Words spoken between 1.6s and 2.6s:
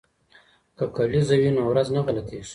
ورځ نه غلطیږي.